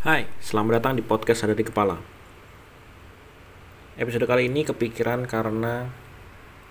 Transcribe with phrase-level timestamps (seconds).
[0.00, 2.00] Hai, selamat datang di podcast Ada di Kepala.
[4.00, 5.92] Episode kali ini kepikiran karena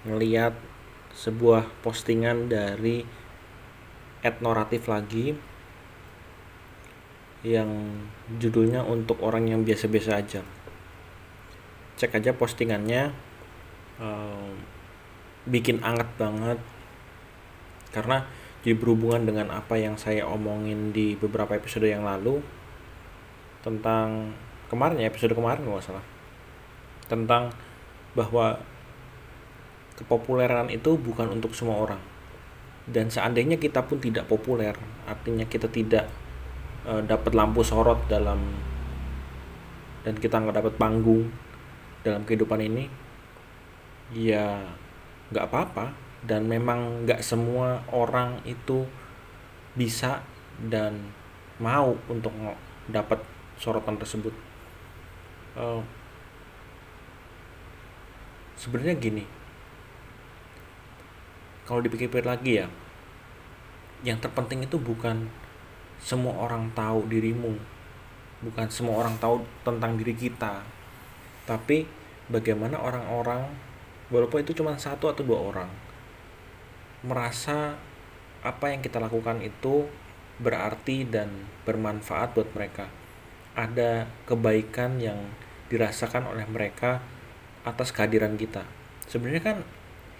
[0.01, 0.57] ngeliat
[1.13, 3.05] sebuah postingan dari
[4.25, 5.37] etnoratif lagi
[7.45, 8.01] yang
[8.41, 10.41] judulnya untuk orang yang biasa-biasa aja.
[12.01, 13.13] Cek aja postingannya,
[15.45, 16.57] bikin anget banget
[17.93, 18.25] karena
[18.65, 22.41] jadi berhubungan dengan apa yang saya omongin di beberapa episode yang lalu
[23.59, 24.31] tentang
[24.71, 26.05] kemarin ya episode kemarin nggak salah.
[27.09, 27.51] Tentang
[28.13, 28.61] bahwa
[29.99, 32.01] kepopuleran itu bukan untuk semua orang.
[32.89, 34.73] Dan seandainya kita pun tidak populer
[35.05, 36.09] artinya kita tidak
[36.87, 38.39] e, dapat lampu sorot dalam
[40.01, 41.29] dan kita nggak dapat panggung
[42.01, 42.87] dalam kehidupan ini
[44.15, 44.63] ya
[45.33, 45.91] nggak apa-apa.
[46.19, 48.83] Dan memang nggak semua orang itu
[49.75, 50.19] bisa
[50.59, 51.15] dan
[51.63, 52.33] mau untuk
[52.91, 53.23] dapat
[53.59, 54.31] sorotan tersebut.
[55.53, 55.83] Uh,
[58.55, 59.23] sebenarnya gini.
[61.67, 62.67] Kalau dipikir-pikir lagi ya
[64.03, 65.27] yang terpenting itu bukan
[65.99, 67.59] semua orang tahu dirimu
[68.39, 70.63] bukan semua orang tahu tentang diri kita
[71.43, 71.83] tapi
[72.31, 73.51] bagaimana orang-orang
[74.07, 75.71] walaupun itu cuma satu atau dua orang
[77.03, 77.75] merasa
[78.39, 79.83] apa yang kita lakukan itu
[80.39, 81.27] berarti dan
[81.67, 82.87] bermanfaat buat mereka
[83.57, 85.17] ada kebaikan yang
[85.69, 87.01] dirasakan oleh mereka
[87.65, 88.65] atas kehadiran kita.
[89.05, 89.57] Sebenarnya kan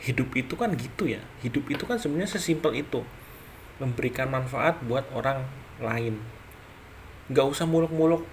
[0.02, 1.22] hidup itu kan gitu ya.
[1.44, 3.02] Hidup itu kan sebenarnya sesimpel itu.
[3.82, 5.48] Memberikan manfaat buat orang
[5.80, 6.20] lain.
[7.32, 8.26] Gak usah muluk-muluk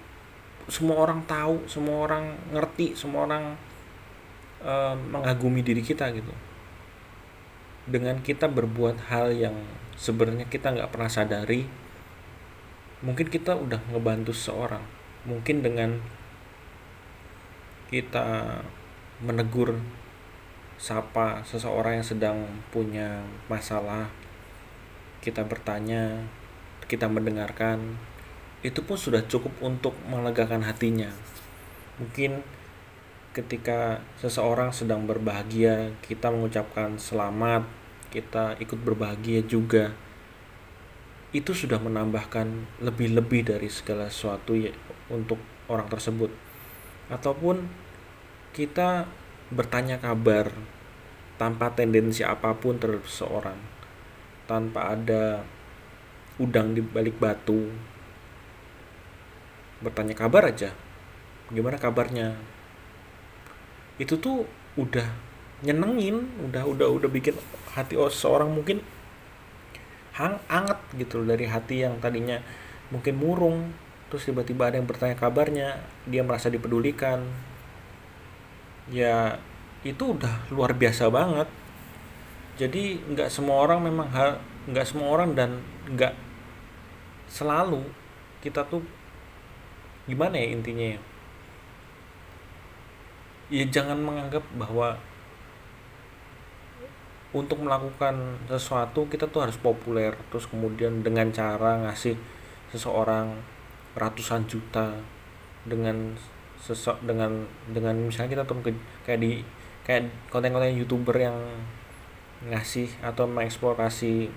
[0.66, 3.54] semua orang tahu, semua orang ngerti, semua orang
[4.66, 6.34] uh, mengagumi diri kita gitu.
[7.86, 9.54] Dengan kita berbuat hal yang
[9.94, 11.70] sebenarnya kita nggak pernah sadari,
[13.04, 14.84] mungkin kita udah ngebantu seseorang.
[15.26, 16.00] Mungkin dengan
[17.92, 18.60] kita
[19.20, 19.76] menegur
[20.76, 22.38] sapa seseorang yang sedang
[22.68, 24.12] punya masalah
[25.24, 26.20] kita bertanya
[26.84, 27.96] kita mendengarkan
[28.60, 31.08] itu pun sudah cukup untuk melegakan hatinya.
[31.96, 32.44] Mungkin
[33.32, 37.68] ketika seseorang sedang berbahagia kita mengucapkan selamat
[38.08, 39.92] kita ikut berbahagia juga
[41.34, 44.70] itu sudah menambahkan lebih-lebih dari segala sesuatu ya
[45.10, 46.30] untuk orang tersebut.
[47.10, 47.66] Ataupun
[48.54, 49.06] kita
[49.50, 50.50] bertanya kabar
[51.36, 53.58] tanpa tendensi apa pun terhadap seseorang
[54.46, 55.42] tanpa ada
[56.38, 57.70] udang di balik batu.
[59.82, 60.72] Bertanya kabar aja
[61.50, 62.34] gimana kabarnya?
[63.98, 65.06] Itu tuh udah
[65.64, 67.32] nyenengin udah udah udah bikin
[67.72, 68.84] hati seorang mungkin
[70.16, 72.40] hang anget gitu dari hati yang tadinya
[72.88, 73.58] mungkin murung
[74.08, 77.26] terus tiba-tiba ada yang bertanya kabarnya dia merasa dipedulikan.
[78.88, 79.42] Ya
[79.82, 81.50] itu udah luar biasa banget.
[82.56, 84.40] Jadi nggak semua orang memang hal
[84.70, 85.60] nggak semua orang dan
[85.92, 86.14] nggak
[87.28, 87.82] selalu
[88.40, 88.80] kita tuh
[90.06, 91.00] gimana ya intinya ya?
[93.50, 94.96] Ya jangan menganggap bahwa
[97.36, 100.16] untuk melakukan sesuatu kita tuh harus populer.
[100.32, 102.16] Terus kemudian dengan cara ngasih
[102.72, 103.36] seseorang
[103.92, 104.96] ratusan juta
[105.68, 106.16] dengan
[106.56, 108.64] sesok dengan dengan misalnya kita tuh
[109.04, 109.44] kayak di
[109.84, 111.36] kayak konten-konten youtuber yang
[112.48, 114.32] ngasih atau mengeksplorasi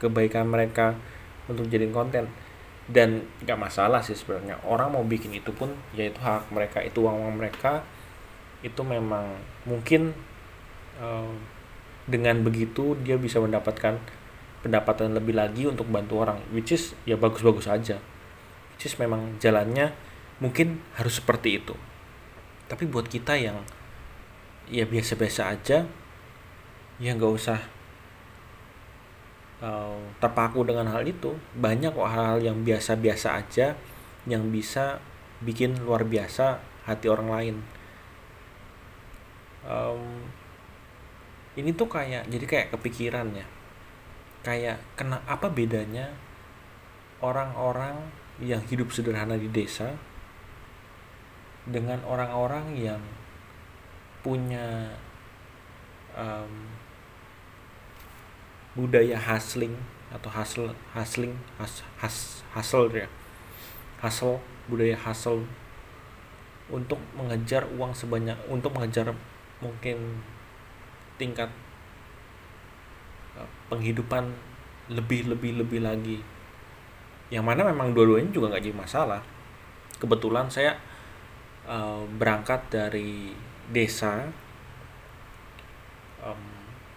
[0.00, 0.96] kebaikan mereka
[1.52, 2.24] untuk jadiin konten.
[2.88, 4.58] Dan nggak masalah sih sebenarnya.
[4.64, 7.84] Orang mau bikin itu pun yaitu hak mereka itu uang uang mereka.
[8.64, 9.38] Itu memang
[9.68, 10.10] mungkin
[10.98, 11.30] uh,
[12.06, 13.98] dengan begitu dia bisa mendapatkan
[14.62, 17.98] pendapatan lebih lagi untuk bantu orang which is ya bagus-bagus aja.
[18.74, 19.94] Which is memang jalannya
[20.42, 21.74] mungkin harus seperti itu.
[22.66, 23.62] Tapi buat kita yang
[24.70, 25.84] ya biasa-biasa aja
[27.02, 27.58] ya nggak usah
[29.62, 31.34] uh, terpaku dengan hal itu.
[31.58, 33.78] Banyak kok hal-hal yang biasa-biasa aja
[34.26, 35.02] yang bisa
[35.42, 37.56] bikin luar biasa hati orang lain.
[39.62, 40.26] Um,
[41.58, 43.46] ini tuh kayak jadi kayak kepikiran ya.
[44.42, 46.10] Kayak kena apa bedanya
[47.22, 47.94] orang-orang
[48.42, 49.94] yang hidup sederhana di desa
[51.62, 53.02] dengan orang-orang yang
[54.26, 54.90] punya
[56.18, 56.70] um,
[58.74, 59.76] budaya hustling
[60.10, 63.06] atau hustle hustling has, has, hustle ya.
[64.02, 65.46] Hustle budaya hustle
[66.72, 69.12] untuk mengejar uang sebanyak untuk mengejar
[69.60, 70.24] mungkin
[71.22, 71.46] tingkat
[73.38, 74.34] eh, penghidupan
[74.90, 76.18] lebih lebih lebih lagi.
[77.30, 79.22] Yang mana memang dua-duanya juga nggak jadi masalah.
[80.02, 80.74] Kebetulan saya
[81.64, 83.30] uh, berangkat dari
[83.70, 84.26] desa
[86.20, 86.42] um,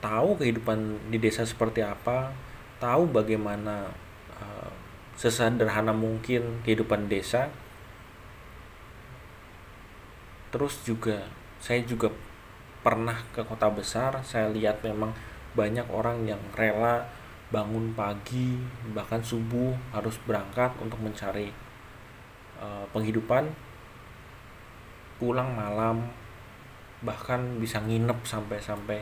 [0.01, 2.33] tahu kehidupan di desa seperti apa
[2.81, 3.93] tahu bagaimana
[4.41, 4.71] uh,
[5.15, 7.47] sesederhana mungkin kehidupan desa.
[10.51, 11.23] Terus juga
[11.63, 12.11] saya juga
[12.85, 15.09] pernah ke kota besar saya lihat memang
[15.57, 17.09] banyak orang yang rela
[17.49, 18.61] bangun pagi
[18.93, 21.49] bahkan subuh harus berangkat untuk mencari
[22.61, 23.49] uh, penghidupan
[25.17, 26.05] pulang malam
[27.05, 28.99] bahkan bisa nginep sampai-sampai.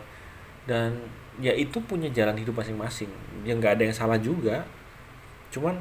[0.68, 0.96] Dan
[1.40, 3.10] ya itu punya jalan hidup masing-masing.
[3.48, 4.68] Yang nggak ada yang salah juga.
[5.50, 5.80] Cuman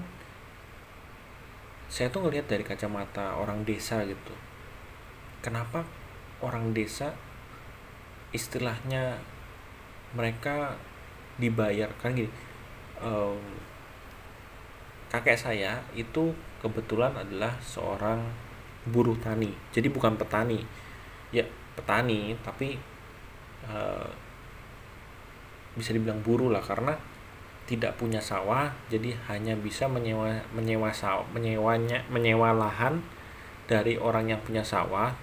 [1.90, 4.34] saya tuh ngelihat dari kacamata orang desa gitu.
[5.42, 5.84] Kenapa
[6.40, 7.12] orang desa
[8.32, 9.20] istilahnya
[10.16, 10.76] mereka
[11.40, 12.28] dibayar kan gini.
[13.00, 13.40] Um,
[15.08, 18.20] kakek saya itu kebetulan adalah seorang
[18.88, 19.52] buruh tani.
[19.72, 20.60] Jadi bukan petani.
[21.32, 21.44] Ya
[21.76, 22.76] petani tapi
[23.68, 24.08] uh,
[25.76, 26.64] bisa dibilang buruh lah.
[26.64, 26.96] Karena
[27.62, 33.00] tidak punya sawah jadi hanya bisa menyewa menyewa sawah menyewanya menyewa lahan
[33.70, 35.14] dari orang yang punya sawah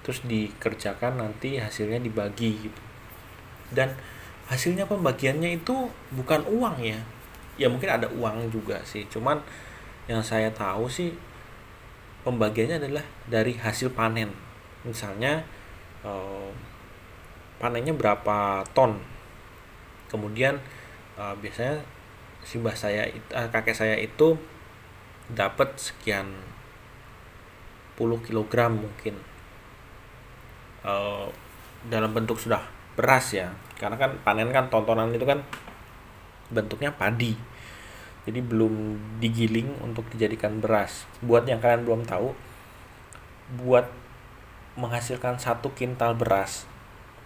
[0.00, 2.82] terus dikerjakan nanti hasilnya dibagi gitu.
[3.70, 3.94] Dan
[4.50, 5.86] hasilnya pembagiannya itu
[6.16, 6.98] bukan uang ya.
[7.60, 9.06] Ya mungkin ada uang juga sih.
[9.06, 9.38] Cuman
[10.10, 11.14] yang saya tahu sih
[12.26, 14.32] pembagiannya adalah dari hasil panen.
[14.82, 15.44] Misalnya
[16.02, 16.50] eh,
[17.60, 18.98] panennya berapa ton?
[20.08, 20.58] Kemudian
[21.20, 21.78] eh, biasanya
[22.40, 24.34] si mbah saya eh, kakek saya itu
[25.30, 26.26] dapat sekian
[27.94, 29.29] puluh kilogram mungkin
[30.84, 31.26] uh,
[31.88, 32.60] dalam bentuk sudah
[32.94, 33.52] beras ya.
[33.80, 35.40] Karena kan panen kan tontonan itu kan
[36.52, 37.34] bentuknya padi.
[38.28, 41.08] Jadi belum digiling untuk dijadikan beras.
[41.24, 42.36] Buat yang kalian belum tahu
[43.60, 43.88] buat
[44.78, 46.68] menghasilkan satu kintal beras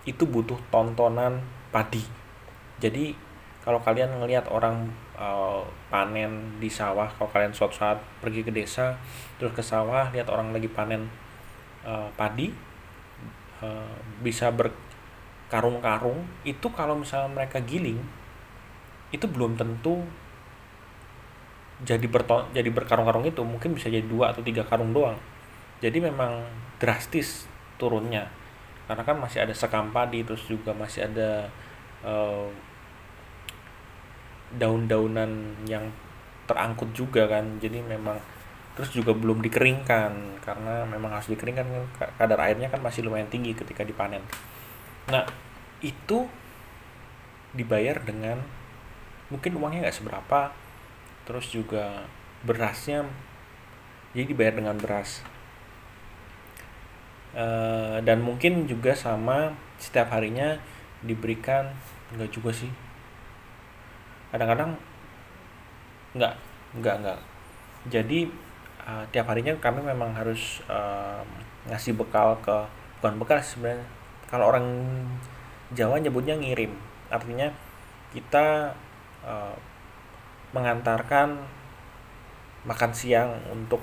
[0.08, 2.04] itu butuh tontonan padi.
[2.80, 3.16] Jadi
[3.64, 9.00] kalau kalian ngelihat orang uh, panen di sawah kalau kalian suatu saat pergi ke desa
[9.40, 11.08] terus ke sawah lihat orang lagi panen
[11.80, 12.52] uh, padi
[13.64, 13.94] Eh,
[14.24, 18.00] bisa berkarung-karung itu kalau misalnya mereka giling
[19.12, 20.00] itu belum tentu
[21.84, 23.42] jadi berto jadi berkarung-karung itu.
[23.44, 25.18] Mungkin bisa jadi dua atau tiga karung doang.
[25.84, 26.46] Jadi memang
[26.80, 27.44] drastis
[27.76, 28.30] turunnya.
[28.88, 31.48] Karena kan masih ada sekam padi terus juga masih ada
[32.04, 32.48] uh,
[34.56, 35.30] daun-daunan
[35.68, 35.84] yang
[36.48, 37.44] terangkut juga kan.
[37.60, 38.16] Jadi memang
[38.74, 41.66] terus juga belum dikeringkan karena memang harus dikeringkan
[42.18, 44.22] kadar airnya kan masih lumayan tinggi ketika dipanen.
[45.06, 45.22] Nah
[45.78, 46.26] itu
[47.54, 48.42] dibayar dengan
[49.30, 50.50] mungkin uangnya nggak seberapa
[51.22, 52.04] terus juga
[52.42, 53.06] berasnya
[54.10, 55.22] jadi dibayar dengan beras.
[57.34, 57.46] E,
[58.02, 60.58] dan mungkin juga sama setiap harinya
[61.02, 61.70] diberikan
[62.10, 62.70] enggak juga sih.
[64.34, 64.74] Kadang-kadang
[66.18, 66.34] enggak
[66.74, 67.20] enggak enggak
[67.88, 68.28] jadi
[68.84, 71.20] uh, tiap harinya kami memang harus uh,
[71.68, 72.56] ngasih bekal ke
[73.00, 73.84] bukan bekal sebenarnya.
[74.28, 74.66] Kalau orang
[75.74, 76.76] Jawa nyebutnya ngirim.
[77.10, 77.50] Artinya
[78.14, 78.70] kita
[79.26, 79.56] uh,
[80.54, 81.34] mengantarkan
[82.64, 83.82] makan siang untuk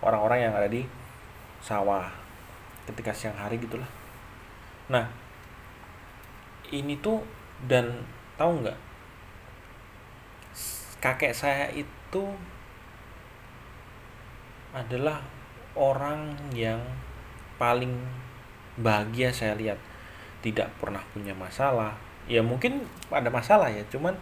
[0.00, 0.86] orang-orang uh, yang ada di
[1.60, 2.08] sawah
[2.88, 3.88] ketika siang hari gitulah.
[4.88, 5.08] Nah
[6.70, 7.20] ini tuh
[7.64, 8.04] dan
[8.36, 8.78] tahu nggak?
[11.00, 12.22] Kakek saya itu
[14.74, 15.22] adalah
[15.78, 16.82] orang yang
[17.56, 17.94] paling
[18.76, 19.78] bahagia saya lihat.
[20.42, 21.96] Tidak pernah punya masalah.
[22.28, 24.12] Ya mungkin ada masalah ya cuman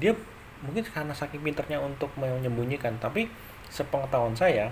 [0.00, 0.14] dia
[0.64, 2.96] mungkin karena saking pinternya untuk menyembunyikan.
[3.02, 3.28] Tapi
[3.68, 4.70] sepengetahuan saya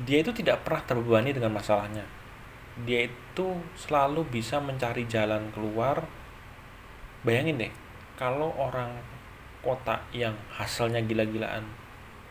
[0.00, 2.08] dia itu tidak pernah terbebani dengan masalahnya.
[2.88, 6.02] Dia itu selalu bisa mencari jalan keluar.
[7.22, 7.72] Bayangin deh
[8.16, 8.96] kalau orang
[9.62, 11.81] kota yang hasilnya gila-gilaan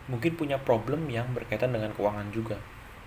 [0.09, 2.57] mungkin punya problem yang berkaitan dengan keuangan juga.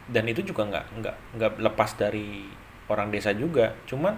[0.04, 2.46] Dan itu juga nggak nggak nggak lepas dari
[2.86, 3.72] orang desa juga.
[3.88, 4.14] Cuman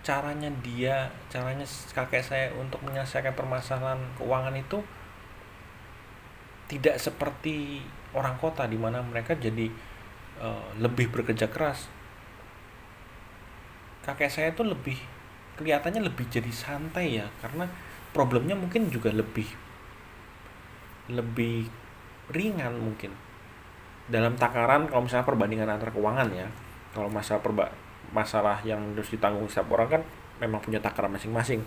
[0.00, 4.80] caranya dia caranya kakek saya untuk menyelesaikan permasalahan keuangan itu
[6.70, 7.84] tidak seperti
[8.16, 9.68] orang kota di mana mereka jadi
[10.40, 11.90] uh, lebih bekerja keras.
[14.00, 14.96] Kakek saya itu lebih
[15.60, 17.68] kelihatannya lebih jadi santai ya karena
[18.16, 19.44] problemnya mungkin juga lebih
[21.14, 21.66] lebih
[22.30, 23.14] ringan mungkin.
[24.10, 26.48] Dalam takaran kalau misalnya perbandingan antara keuangan ya
[26.90, 27.70] kalau masalah perba
[28.10, 30.02] masalah yang harus ditanggung setiap orang kan
[30.42, 31.62] memang punya takaran masing-masing.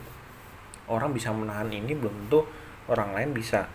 [0.92, 2.44] Orang bisa menahan ini belum tentu
[2.92, 3.68] orang lain bisa.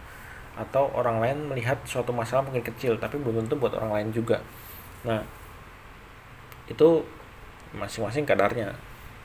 [0.58, 4.42] Atau orang lain melihat suatu masalah mungkin kecil tapi belum tentu buat orang lain juga.
[5.08, 5.25] Nah
[6.68, 7.00] itu
[7.72, 8.76] masing-masing kadarnya.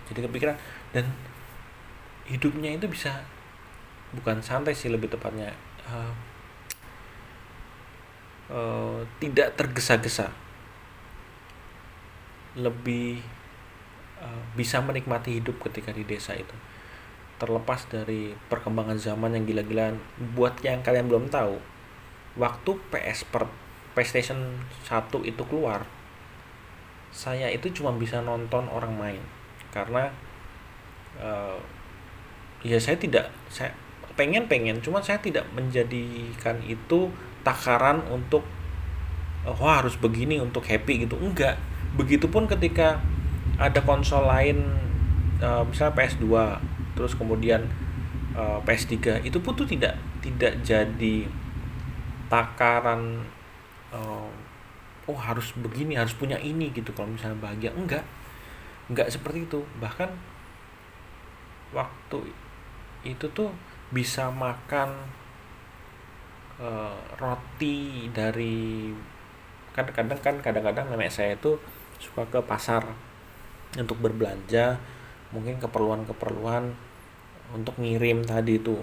[0.07, 0.55] Jadi kepikiran
[0.95, 1.03] dan
[2.27, 3.23] hidupnya itu bisa
[4.15, 5.51] bukan santai sih lebih tepatnya
[5.89, 6.11] uh,
[8.51, 10.33] uh, tidak tergesa-gesa.
[12.57, 13.21] Lebih
[14.19, 16.55] uh, bisa menikmati hidup ketika di desa itu.
[17.37, 19.99] Terlepas dari perkembangan zaman yang gila-gilaan
[20.33, 21.59] buat yang kalian belum tahu
[22.33, 23.45] waktu PS per
[23.93, 24.57] PlayStation
[24.89, 25.85] 1 itu keluar
[27.13, 29.23] saya itu cuma bisa nonton orang main.
[29.69, 30.09] Karena
[31.21, 31.61] uh,
[32.65, 33.69] ya saya tidak saya
[34.13, 34.79] pengen pengen.
[34.79, 37.09] Cuma saya tidak menjadikan itu
[37.41, 38.45] takaran untuk
[39.43, 41.17] oh, wah harus begini untuk happy gitu.
[41.19, 41.59] Enggak.
[41.97, 43.01] Begitupun ketika
[43.61, 44.65] ada konsol lain
[45.37, 46.25] uh, misalnya PS2
[46.93, 47.65] terus kemudian
[48.37, 51.25] eh, PS3 itu pun tuh tidak tidak jadi
[52.29, 53.25] takaran
[53.89, 54.29] uh,
[55.09, 56.93] oh harus begini harus punya ini gitu.
[56.93, 58.05] Kalau misalnya bahagia enggak.
[58.89, 59.61] Enggak seperti itu.
[59.81, 60.09] Bahkan
[61.73, 62.19] waktu
[63.03, 63.49] itu tuh
[63.93, 64.89] bisa makan
[66.57, 68.89] uh, roti dari
[69.77, 71.61] kadang-kadang kan kadang-kadang nenek saya itu
[72.01, 72.81] suka ke pasar
[73.77, 74.81] untuk berbelanja
[75.29, 76.73] mungkin keperluan-keperluan
[77.53, 78.77] untuk ngirim tadi itu.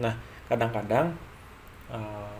[0.00, 0.16] Nah
[0.48, 1.12] kadang-kadang
[1.92, 2.36] uh,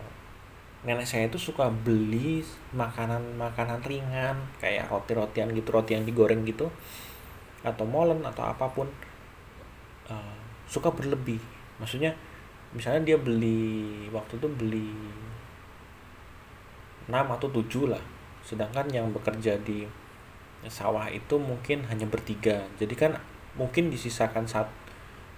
[0.85, 2.41] nenek saya itu suka beli
[2.73, 6.69] makanan-makanan ringan kayak roti-rotian gitu roti yang digoreng gitu
[7.65, 8.85] atau molen atau apa pun
[10.09, 10.37] uh,
[10.69, 11.41] suka berlebih
[11.77, 12.13] maksudnya
[12.75, 14.91] misalnya dia beli waktu itu beli
[17.07, 18.03] 6 atau 7 lah.
[18.43, 19.87] Sedangkan yang bekerja di
[20.67, 22.67] sawah itu mungkin hanya bertiga.
[22.75, 23.15] Jadi kan
[23.55, 24.69] mungkin disisakan satu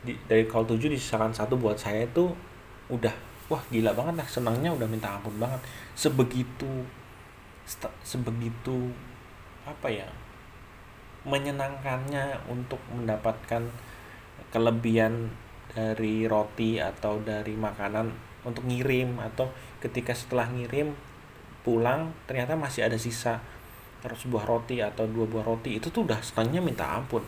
[0.01, 2.34] di, dari call 7 disisakan satu buat saya itu
[2.89, 3.13] udah
[3.51, 5.62] wah gila banget lah senangnya udah minta ampun banget.
[5.93, 6.86] Sebegitu
[8.01, 8.89] sebegitu
[9.69, 10.10] apa ya
[11.29, 13.62] menyenangkannya untuk mendapatkan
[14.50, 15.29] kelebihan
[15.70, 18.10] dari roti atau dari makanan
[18.48, 19.52] untuk ngirim atau
[19.84, 20.96] ketika setelah ngirim
[21.62, 23.44] pulang ternyata masih ada sisa
[24.00, 27.22] terus sebuah roti atau dua buah roti itu tuh udah senangnya minta ampun.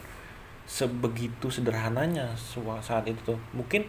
[0.64, 2.32] Sebegitu sederhananya
[2.80, 3.40] saat itu tuh.
[3.52, 3.84] Mungkin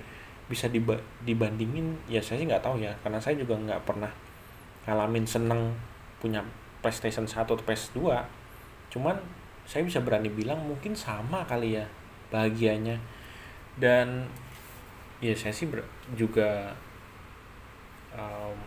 [0.51, 4.11] bisa diba dibandingin ya saya sih nggak tahu ya karena saya juga nggak pernah
[4.85, 5.73] ngalamin seneng
[6.19, 6.43] punya
[6.83, 7.99] PlayStation 1 atau PS2
[8.93, 9.17] cuman
[9.65, 11.87] saya bisa berani bilang mungkin sama kali ya
[12.29, 12.99] bahagianya
[13.79, 14.29] dan
[15.23, 15.71] ya saya sih
[16.19, 16.75] juga
[18.13, 18.59] um,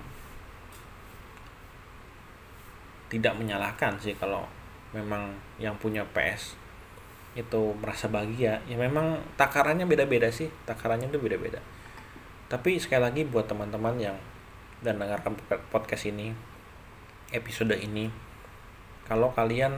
[3.11, 4.47] tidak menyalahkan sih kalau
[4.95, 6.57] memang yang punya PS
[7.35, 8.63] itu merasa bahagia.
[8.65, 11.59] Ya memang takarannya beda-beda sih takarannya itu beda-beda.
[12.47, 14.17] Tapi sekali lagi buat teman-teman yang
[14.79, 15.35] dan dengarkan
[15.71, 16.35] podcast ini
[17.33, 18.11] episode ini
[19.09, 19.73] kalau kalian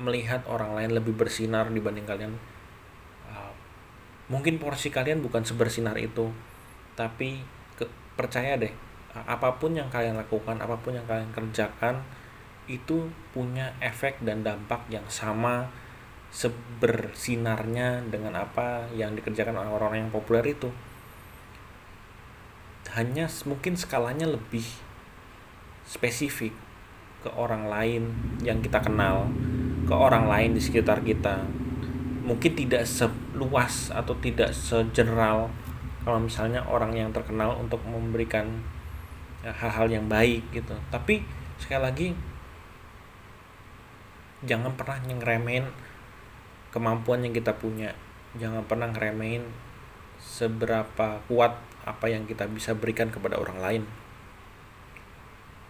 [0.00, 2.36] melihat orang lain lebih bersinar dibanding kalian
[4.26, 6.30] mungkin porsi kalian bukan sebersinar itu
[6.98, 7.42] tapi
[7.78, 7.86] ke,
[8.18, 8.74] percaya deh
[9.16, 12.04] apa pun yang kalian lakukan apa pun yang kalian kerjakan
[12.66, 15.70] itu punya efek dan dampak yang sama
[16.34, 20.68] sebersinarnya dengan apa yang dikerjakan oleh orang-orang yang populer itu.
[22.92, 24.66] Hanya mungkin skalanya lebih
[25.86, 26.54] spesifik
[27.22, 28.02] ke orang lain
[28.42, 29.30] yang kita kenal
[29.86, 31.46] ke orang lain di sekitar kita
[32.26, 35.46] mungkin tidak seluas atau tidak segeneral
[36.02, 38.62] kalau misalnya orang yang terkenal untuk memberikan
[39.46, 40.74] ya, hal-hal yang baik gitu.
[40.90, 41.22] Tapi
[41.58, 42.08] sekali lagi
[44.42, 45.70] jangan pernah ngeremehin
[46.74, 47.94] kemampuan yang kita punya.
[48.38, 49.46] Jangan pernah ngeremehin
[50.18, 53.82] seberapa kuat apa yang kita bisa berikan kepada orang lain.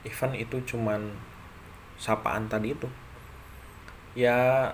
[0.09, 1.17] Even itu cuman
[2.01, 2.89] sapaan tadi itu.
[4.17, 4.73] Ya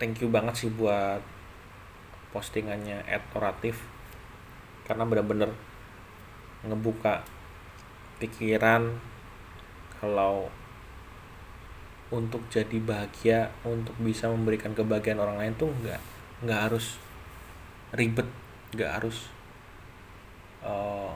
[0.00, 1.22] thank you banget sih buat
[2.34, 3.86] postingannya etoratif
[4.84, 5.50] karena benar-benar
[6.66, 7.22] ngebuka
[8.18, 8.98] pikiran
[10.00, 10.50] kalau
[12.12, 16.00] untuk jadi bahagia untuk bisa memberikan kebahagiaan orang lain tuh nggak
[16.44, 17.00] nggak harus
[17.94, 18.28] ribet
[18.74, 19.30] nggak harus
[20.60, 21.10] uh,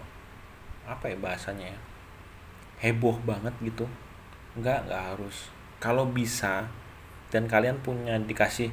[0.88, 1.78] apa ya bahasanya ya
[2.78, 3.84] heboh banget gitu.
[4.58, 5.50] Nggak nggak harus.
[5.78, 6.66] Kalau bisa
[7.28, 8.72] dan kalian punya dikasih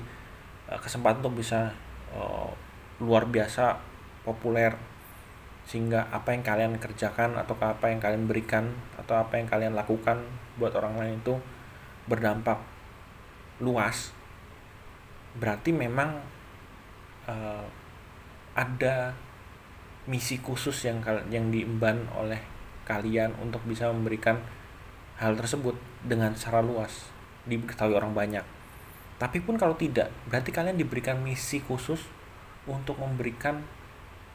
[0.72, 1.76] uh, kesempatan untuk bisa
[2.16, 2.50] uh,
[3.04, 3.80] luar biasa
[4.24, 4.76] populer.
[5.66, 8.70] Sehingga apa yang kalian kerjakan atau apa yang kalian berikan
[9.02, 10.22] atau apa yang kalian lakukan
[10.62, 11.36] buat orang lain itu
[12.06, 12.62] berdampak
[13.58, 14.14] luas.
[15.36, 16.22] Berarti memang
[17.26, 17.66] uh,
[18.54, 19.18] ada
[20.06, 21.02] misi khusus yang
[21.34, 22.40] yang diemban oleh
[22.86, 24.38] kalian untuk bisa memberikan
[25.18, 25.74] hal tersebut
[26.06, 27.15] dengan secara luas
[27.46, 28.46] diketahui orang banyak.
[29.16, 32.04] Tapi pun kalau tidak berarti kalian diberikan misi khusus
[32.68, 33.64] untuk memberikan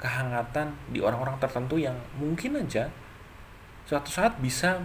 [0.00, 2.88] kehangatan di orang-orang tertentu yang mungkin aja
[3.84, 4.80] suatu saat bisa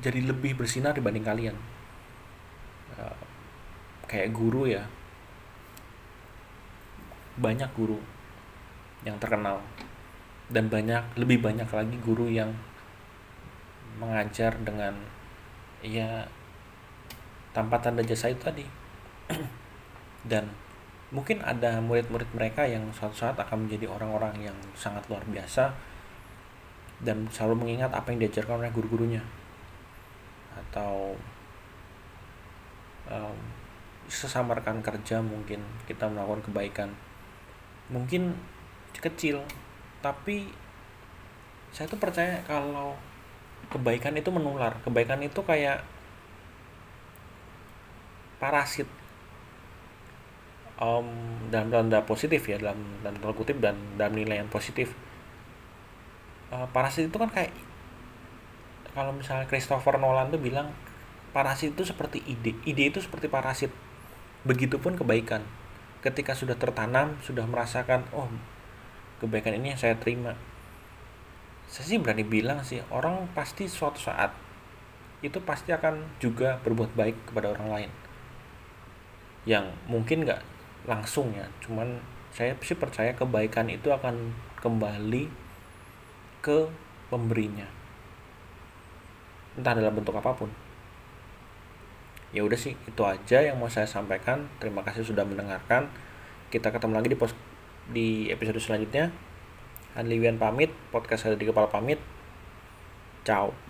[0.00, 1.56] jadi lebih bersinar dibanding kalian.
[2.96, 3.18] Uh,
[4.08, 4.86] kayak guru ya.
[7.36, 7.98] Banyak guru
[9.04, 9.60] yang terkenal.
[10.48, 12.54] Dan banyak lebih banyak lagi guru yang
[13.98, 14.94] mengajar dengan
[15.84, 16.24] ya
[17.58, 18.62] tanpa tanda jasa itu tadi.
[20.30, 20.46] Dan
[21.10, 25.74] mungkin ada murid-murid mereka yang suatu saat akan menjadi orang-orang yang sangat luar biasa
[26.98, 29.22] dan selalu mengingat apa yang diajarkan oleh guru-gurunya.
[30.54, 31.18] Atau
[33.10, 33.38] um,
[34.10, 36.90] sesama rekan kerja mungkin kita melakukan kebaikan.
[37.88, 38.34] Mungkin
[38.98, 39.42] kecil
[40.02, 40.50] tapi
[41.70, 42.98] saya tuh percaya kalau
[43.70, 44.74] kebaikan itu menular.
[44.82, 45.80] Kebaikan itu kayak
[48.38, 48.86] parasit.
[50.78, 51.10] Um,
[51.50, 54.94] dalam tanda positif ya dalam tanda kutip dan dalam nilai yang positif.
[56.54, 57.50] Uh, parasit itu kan kayak
[58.94, 60.70] kalau misalnya Christopher Nolan tuh bilang
[61.34, 63.74] parasit itu seperti ide ide itu seperti parasit.
[64.46, 65.42] Begitupun kebaikan.
[65.98, 68.30] Ketika sudah tertanam sudah merasakan oh
[69.18, 70.38] kebaikan ini yang saya terima.
[71.66, 74.30] Saya sih berani bilang sih orang pasti suatu saat
[75.26, 77.90] itu pasti akan juga berbuat baik kepada orang lain
[79.44, 80.42] yang mungkin nggak
[80.88, 81.46] langsung ya.
[81.62, 82.00] Cuman
[82.32, 85.28] saya sih percaya kebaikan itu akan kembali
[86.40, 86.70] ke
[87.12, 87.66] pemberinya.
[89.58, 90.50] Entah dalam bentuk apa pun.
[92.30, 94.46] Ya udah sih itu aja yang mau saya sampaikan.
[94.62, 95.88] Terima kasih sudah mendengarkan.
[96.48, 97.32] Kita ketemu lagi di pos
[97.88, 99.10] di episode selanjutnya.
[99.96, 101.98] Hanliwian pamit podcast ada di kepala pamit.
[103.24, 103.67] Ciao